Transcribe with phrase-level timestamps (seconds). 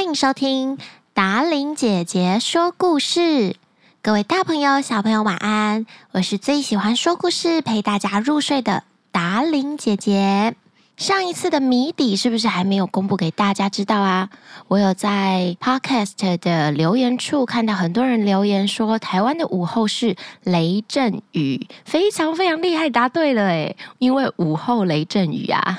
[0.00, 0.78] 欢迎收听
[1.12, 3.56] 达琳姐姐说故事。
[4.00, 5.84] 各位大朋友、小朋友，晚安！
[6.12, 10.56] 我是最喜欢说故事、陪大家入睡的达琳姐姐。
[11.00, 14.28] 上一次的谜底是不是还没有公布给大家知道啊？
[14.68, 25.78] 我有在 Podcast 的留言处看到很多人留言说，台湾的午后是雷阵雨，非常非常厉害，答对了诶，因为午后雷阵雨啊。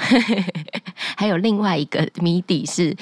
[1.16, 2.98] 还有另外一个谜底是，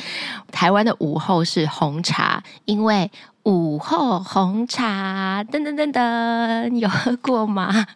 [0.51, 3.09] 台湾的午后是红茶，因为
[3.43, 7.87] 午后红茶，噔噔噔噔，有喝过吗？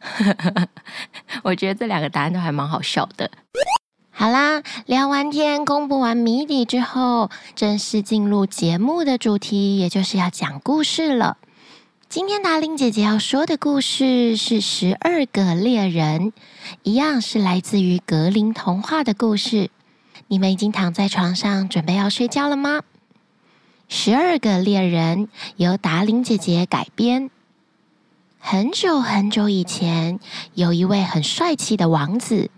[1.43, 3.29] 我觉得这两个答案都还蛮好笑的。
[4.15, 11.37] 好啦，聊完天，公布完谜底之后，正式进入节目的主题，也就是要讲故事了。
[12.09, 16.31] 今天达伶姐姐要说的故事是《十二个猎人》，
[16.83, 19.71] 一样是来自于格林童话的故事。
[20.27, 22.77] 你们已经躺在床上准备要睡觉了吗？
[23.87, 27.31] 《十二个猎人》由达伶姐姐改编。
[28.39, 30.19] 很久很久以前，
[30.53, 32.51] 有一位很帅气的王子。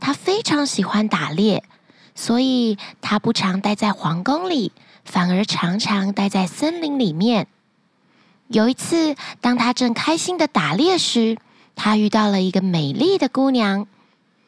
[0.00, 1.64] 他非常喜欢打猎，
[2.14, 4.72] 所以他不常待在皇宫里，
[5.04, 7.46] 反而常常待在森林里面。
[8.48, 11.36] 有一次，当他正开心的打猎时，
[11.76, 13.86] 他遇到了一个美丽的姑娘。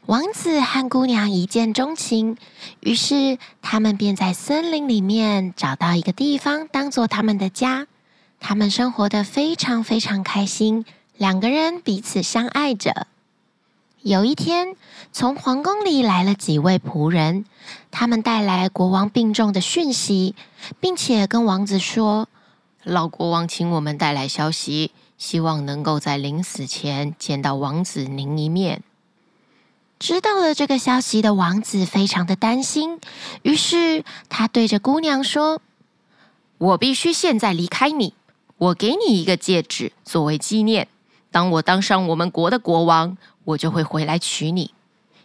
[0.06, 2.36] 王子和姑娘一见钟情，
[2.80, 7.86] 于是他们便在森林里面找到一个地方当做他们的家。
[8.40, 10.84] 他们生活的非常非常开心，
[11.16, 13.06] 两个人彼此相爱着。
[14.02, 14.76] 有一天，
[15.12, 17.44] 从皇宫里来了几位仆人，
[17.90, 20.34] 他们带来国王病重的讯息，
[20.80, 22.26] 并且跟王子说
[22.82, 28.82] ：“老国王请我们带来消息，希望能够在临死前见到王子您一面。”
[30.00, 32.98] 知道了这个消息的王子非常的担心，
[33.42, 35.60] 于是他对着姑娘说
[36.56, 38.14] ：“我必须现在离开你，
[38.56, 40.88] 我给你一个戒指作为纪念。
[41.30, 43.18] 当我当上我们国的国王。”
[43.50, 44.74] 我就会回来娶你，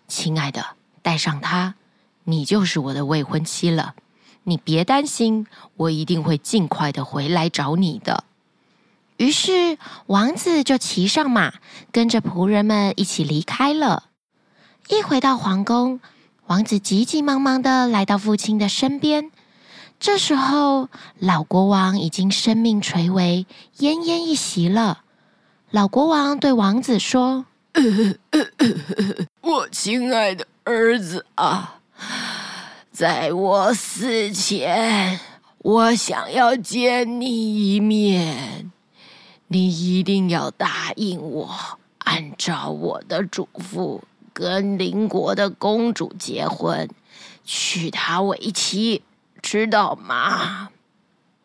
[0.07, 1.75] 亲爱的，带上它，
[2.23, 3.95] 你就是我的未婚妻了。
[4.43, 8.23] 你别担心，我一定会尽快的回来找你的。
[9.17, 9.77] 于是，
[10.07, 11.53] 王子就骑上马，
[11.91, 14.05] 跟着仆人们一起离开了。
[14.89, 15.99] 一回到皇宫，
[16.47, 19.31] 王子急急忙忙的来到父亲的身边。
[19.99, 23.45] 这时候，老国王已经生命垂危，
[23.79, 25.03] 奄奄一息了。
[25.71, 27.45] 老国王对王子说。
[29.41, 31.79] 我亲爱的儿子啊，
[32.91, 35.19] 在我死前，
[35.57, 38.71] 我想要见你一面。
[39.47, 41.49] 你一定要答应我，
[41.99, 44.01] 按照我的嘱咐，
[44.33, 46.89] 跟邻国的公主结婚，
[47.43, 49.03] 娶她为妻，
[49.41, 50.69] 知道吗？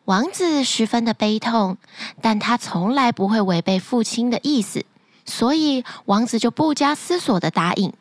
[0.05, 1.77] 王子十分的悲痛，
[2.21, 4.83] 但他从来不会违背父亲的意思。
[5.31, 7.93] 所以，王子就不加思索的答应：“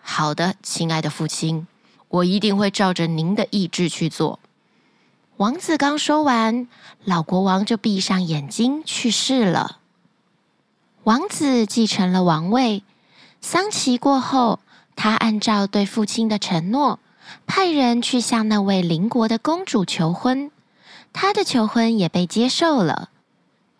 [0.00, 1.66] 好的，亲爱的父亲，
[2.06, 4.38] 我一定会照着您的意志去做。”
[5.38, 6.68] 王子刚说完，
[7.04, 9.80] 老国王就闭上眼睛去世了。
[11.02, 12.84] 王子继承了王位，
[13.40, 14.60] 丧期过后，
[14.94, 17.00] 他按照对父亲的承诺，
[17.48, 20.52] 派人去向那位邻国的公主求婚，
[21.12, 23.10] 他的求婚也被接受了。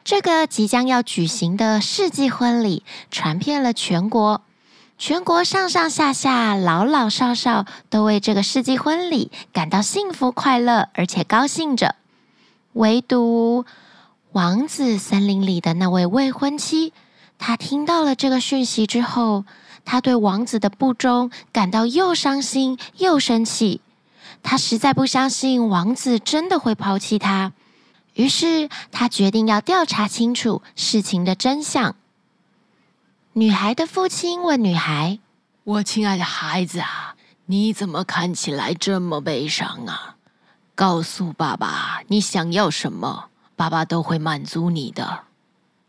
[0.07, 4.41] 这个即将要举行的世纪婚礼传遍了全国，
[4.97, 11.97] 全国上上下下、老老少少都为这个世纪婚礼感到幸福快乐，而且高兴着。
[12.75, 13.65] 唯独
[14.31, 16.93] 王子森林里的那位未婚妻，
[17.37, 19.45] 她听到了这个讯息之后，
[19.85, 23.81] 她对王子的不忠感到又伤心又生气。
[24.45, 27.53] 她实在不相信王子真的会抛弃她。
[28.17, 31.95] 于是，他决定要调查清楚事情的真相。
[33.35, 35.19] 女孩的父亲问女孩
[35.65, 37.15] ：“我亲爱的孩子啊，
[37.45, 40.17] 你怎么看起来这么悲伤啊？
[40.75, 45.25] 告诉爸爸，你想要什么，爸爸都会满足你的。”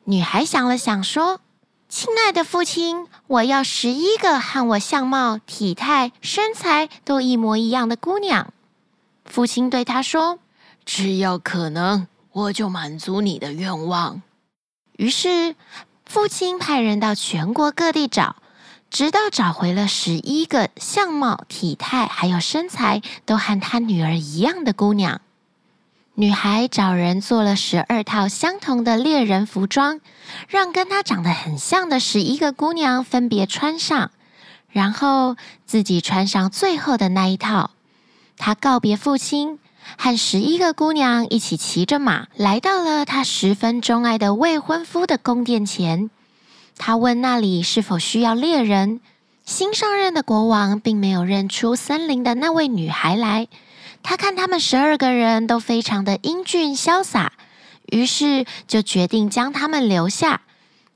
[0.03, 1.39] 女孩想了想说
[1.87, 8.53] ：“亲爱的父亲，我要十一个和我相貌、体态、身材都一模一样的姑娘。”
[9.23, 10.39] 父亲对她说
[10.83, 12.05] ：“只要可能。”
[12.37, 14.21] 我就满足你的愿望。
[14.97, 15.55] 于是，
[16.05, 18.35] 父亲派人到全国各地找，
[18.91, 25.19] 直到找回了十一个相貌、体态还有身材都和他女儿一样的姑娘。
[26.13, 29.99] 女孩找人做了十二套相同的猎人服装，
[30.47, 34.11] 让跟她长得很像的十一个姑娘分别穿上，
[34.69, 35.35] 然后
[35.65, 37.71] 自己穿上最后的那一套。
[38.37, 39.57] 她告别父亲。
[39.97, 46.09] 和十一个姑娘一起骑着马，来到了他十分钟爱的未婚夫的宫殿前。
[46.77, 48.99] 他问那里是否需要猎人。
[49.45, 53.47] 新上任的国王并没有认出森林的那位女孩来。
[54.03, 57.31] 他看他们十二个人都非常的英俊潇洒，
[57.85, 60.41] 于是就决定将他们留下。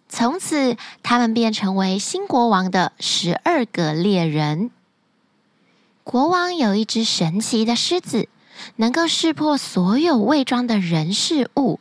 [0.09, 4.69] 从此，他们便成为新国王的十二个猎人。
[6.03, 8.27] 国王有一只神奇的狮子，
[8.75, 11.79] 能够识破所有伪装的人事物。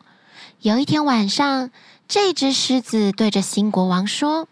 [0.61, 1.71] 有一天晚上，
[2.07, 4.49] 这只狮子对着新国王说：“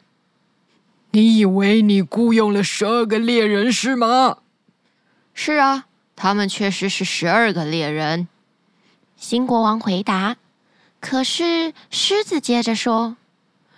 [1.13, 4.39] 你以为你雇佣了十二个猎人是吗
[5.35, 5.87] ？”“是啊，
[6.17, 8.29] 他们确实是十二个猎人。”
[9.17, 10.37] 新国王回答。
[11.01, 13.17] 可是狮子接着说：“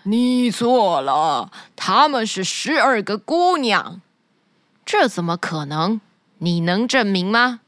[0.05, 4.00] 你错了，他们是十二个姑娘。”
[4.87, 6.00] 这怎么可能？
[6.38, 7.61] 你能证明吗？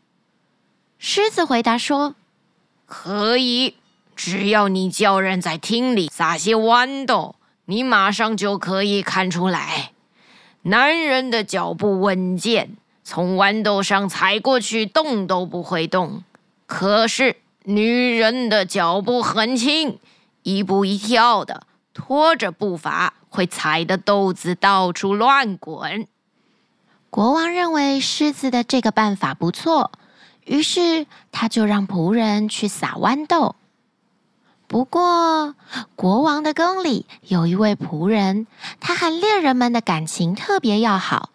[1.04, 2.14] 狮子回答说
[2.86, 3.74] ：“可以，
[4.14, 7.34] 只要你叫人在厅里撒些豌豆，
[7.64, 9.90] 你马上就可以看出来。
[10.62, 16.22] 男人的脚步稳健，从豌豆上踩过去动都不会动；
[16.66, 17.34] 可是
[17.64, 19.98] 女人的脚步很轻，
[20.44, 26.06] 一步一跳的，拖着步伐，会踩得豆子到处乱滚。”
[27.10, 29.90] 国王认为狮子的这个办法不错，
[30.44, 33.54] 于是他就让仆人去撒豌豆。
[34.66, 35.54] 不过，
[35.96, 38.46] 国王的宫里有一位仆人，
[38.80, 41.30] 他和猎人们的感情特别要好。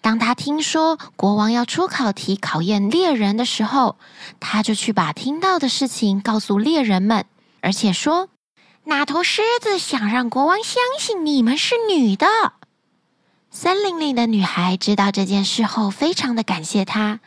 [0.00, 3.96] 当他听说国王要出考题考验猎人的时候，
[4.40, 7.26] 他就去把听到的事情告诉猎人们，
[7.60, 8.28] 而且说
[8.84, 12.26] ：“那头狮子想让国王相信你们是女的。”
[13.52, 17.20] 森林里的女孩知道这件事后，非常的感谢她。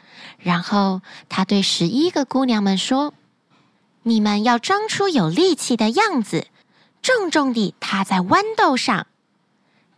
[0.44, 3.13] 然后他对十一个姑娘们说
[4.04, 6.48] ：“你们要装出有力气的样子，
[7.01, 9.07] 重重地踏在豌豆上。”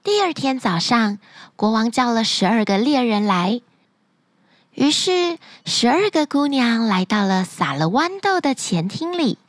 [0.04, 1.18] 第二天早上，
[1.56, 3.60] 国王叫了十二个猎人来。
[4.76, 9.40] 于是，十二个姑娘来到了撒了豌豆的前厅里。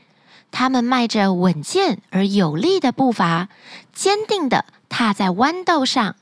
[0.50, 3.48] 她们迈着稳健而有力的步伐，
[3.92, 6.16] 坚定地踏在豌豆上。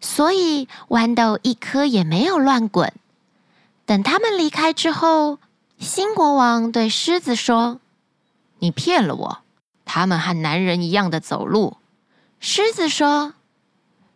[0.00, 2.92] 所以豌豆一颗也没有乱滚。
[3.88, 5.38] 等他们离开之后，
[5.78, 7.80] 新国王对狮子说
[8.60, 9.38] ：“你骗了我，
[9.86, 11.78] 他们和男人一样的走路。”
[12.38, 13.32] 狮子说：“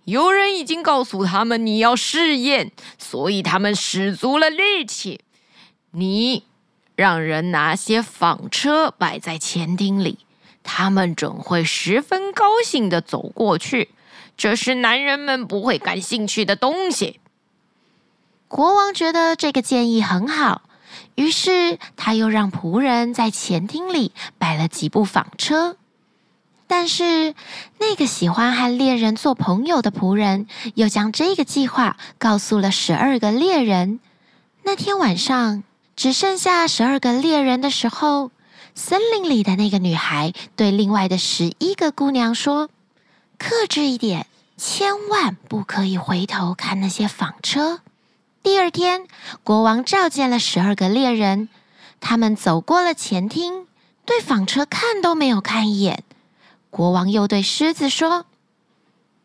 [0.04, 5.22] 有人已经告诉他们你要试验，所以他们使足了力气。
[5.92, 6.44] 你
[6.94, 10.18] 让人拿些纺车摆在前厅里，
[10.62, 13.88] 他们准会十分高兴地走过去。”
[14.36, 17.20] 这是男人们不会感兴趣的东西。
[18.52, 20.60] 国王觉得这个建议很好，
[21.14, 25.78] 于是他又让仆人在前厅里摆了几部纺车。
[26.66, 27.34] 但是
[27.78, 34.00] 那个喜欢和猎人做朋友的仆人又将这个计划告诉了十二个猎人。
[34.64, 35.64] 那天晚上
[35.96, 38.30] 只剩下十二个猎人的时候，
[38.74, 42.68] 森林里的那个女孩对另外的十一个姑娘说。
[43.38, 44.26] 克制一点，
[44.58, 47.80] 千万不可以回头看那些纺车。
[48.42, 49.06] 第二天，
[49.44, 51.48] 国王召见了十二个猎人，
[52.00, 53.68] 他们走过了前厅，
[54.04, 56.02] 对纺车看都没有看一眼。
[56.68, 58.26] 国王又对狮子说：“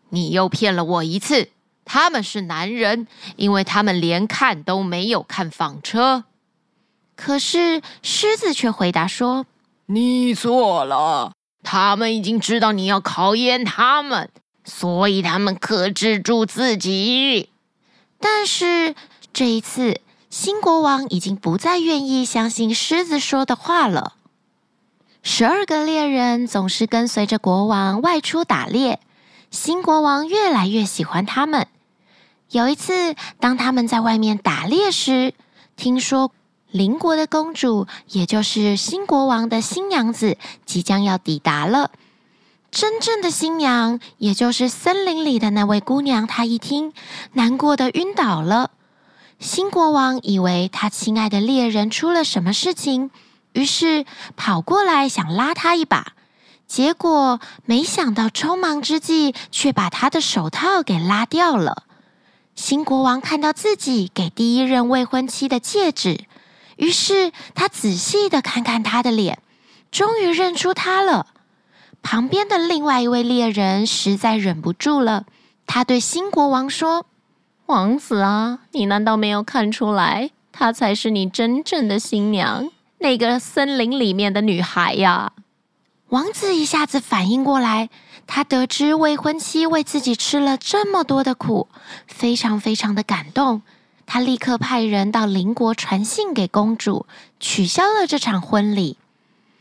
[0.09, 1.49] 你又骗了我一次，
[1.83, 3.07] 他们是男人，
[3.37, 6.25] 因为他们连看都没有看纺车。”
[7.17, 9.47] 可是狮子却回答说
[9.87, 11.31] ：“你错了。”
[11.63, 14.29] 他们已经知道你要考验他们，
[14.63, 17.49] 所以他们克制住自己。
[18.19, 18.95] 但是
[19.33, 24.13] 这一次，新国王已经不再愿意相信狮子说的话了。
[25.23, 28.99] 十二个猎人总是跟随着国王外出打猎，
[29.51, 31.67] 新国王越来越喜欢他们。
[32.49, 35.33] 有一次，当他们在外面打猎时，
[35.75, 36.31] 听说。
[36.69, 41.91] 邻国的公主，也就是新国王的新娘子，即将要抵达了。
[42.79, 46.93] 真正的新娘，也就是森林里的那位姑娘，她一听，
[47.33, 48.69] 难过的晕倒了。
[49.39, 53.09] 新国王以为他亲爱的猎人出了什么事情，
[53.53, 54.05] 于是
[54.35, 56.13] 跑过来想拉他一把，
[56.67, 61.81] 结果没想到匆忙之际，却把他的手套给拉掉了。
[62.53, 66.25] 新国王看到自己给第一任未婚妻的戒指。
[66.75, 69.39] 于是他仔细的看看他的脸，
[69.89, 71.25] 终于认出他了。
[72.01, 75.25] 旁边的另外一位猎人实在忍不住了，
[75.65, 77.05] 他对新国王说
[77.67, 85.33] ：“王子啊，你难道没有看出来，她才是你真正的新娘，那个森林里面的女孩呀。
[86.09, 87.89] 王子一下子反应过来，
[88.25, 91.67] 他得知未婚妻为自己吃了这么多的苦，
[92.07, 93.61] 非常非常的感动。
[94.05, 97.05] 他立刻派人到邻国传信给公主，
[97.41, 98.97] 取消了这场婚礼。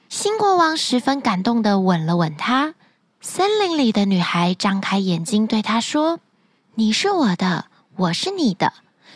[0.08, 2.74] 新国王十分感动地吻了吻她。
[3.20, 6.20] 森林里的女孩张开眼睛对他说
[6.76, 8.72] ：“你是我的，我是你的，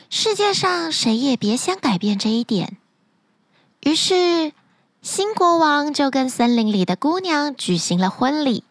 [0.08, 2.76] 世界上谁也别想改变这一点。”
[3.82, 4.52] 于是。
[5.02, 8.64] 新国王就跟森林里的姑娘举行了婚礼，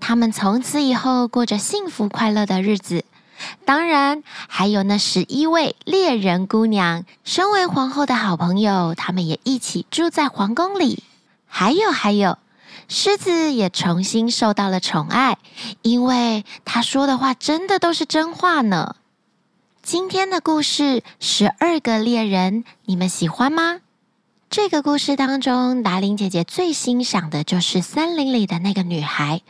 [0.00, 3.06] 他们从此以后过着幸福快乐的日子。
[3.64, 11.02] 当然，还有那十一位猎人姑娘，身为皇后的好朋友，他们也一起住在皇宫里。
[11.54, 12.38] 还有，还有，
[12.88, 15.36] 狮子也重新受到了宠爱，
[15.82, 18.96] 因为他说的话真的都是真话呢。
[19.82, 20.82] 今天的故事
[21.20, 23.80] 《十二个猎人》，你们喜欢吗？
[24.48, 29.42] 这个故事当中，达伶姐姐最欣赏的就是森林里的那个女孩。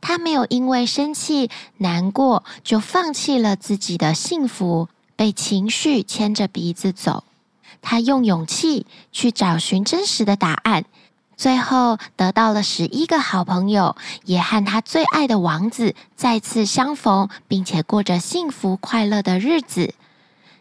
[0.00, 7.24] 她没有因为生气、难过就放弃了自己的幸福，被情绪牵着鼻子走。
[7.82, 10.84] 她用勇气去找寻真实的答案，
[11.40, 19.94] 最后得到了十一个好朋友，也和她最爱的王子再次相逢，并且过着幸福快乐的日子。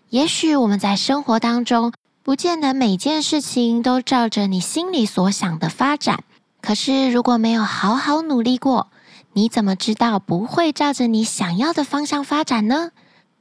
[0.07, 1.91] 也许我们在生活当中，
[2.23, 6.23] 不见得每件事情都照着你心里所想的发展，
[6.61, 8.87] 可是如果没有好好努力过，
[9.33, 12.91] 你怎么知道不会照着你想要的方向发展呢？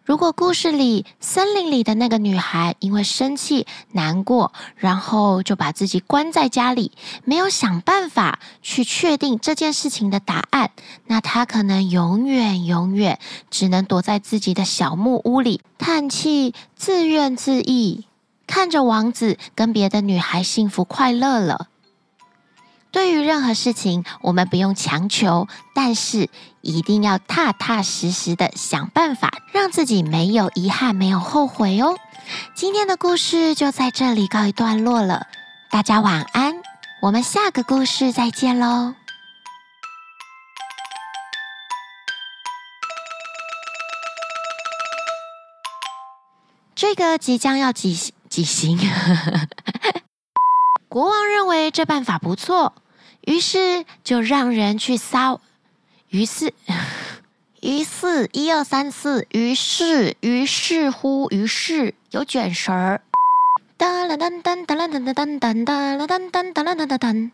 [0.09, 6.93] 如果故事里森林里的那个女孩因为生气、难过，然后就把自己关在家里，
[7.25, 10.71] 没有想办法去确定这件事情的答案，
[11.09, 13.19] 那她可能永远永远
[13.51, 18.05] 只能躲在自己的小木屋里叹气、自怨自艾。
[18.47, 21.69] 看着王子跟别的女孩幸福快乐了。
[22.91, 26.29] 对于任何事情，我们不用强求，但是
[26.63, 31.97] 一定要踏踏实实的想办法，让自己没有遗憾、没有后悔哦。
[32.55, 35.27] 今天的故事就在这里告一段落了，
[35.71, 36.63] 大家晚安，
[37.03, 38.95] 我们下个故事再见喽。
[46.75, 48.79] 这个即将要举行。
[50.89, 52.73] 国王认为这办法不错，
[53.21, 55.41] 于是就让人去骚。
[56.09, 56.55] 于是，
[57.61, 63.03] 于是，一二三四，于是，于是乎，于是有卷舌儿。
[63.77, 67.31] 哒啦哒哒哒啦哒哒哒哒哒啦哒哒哒啦哒哒哒。